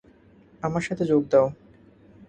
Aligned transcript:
আমার 0.63 0.81
সাথে 0.81 1.03
যোগ 1.05 1.23
দাও। 1.29 1.47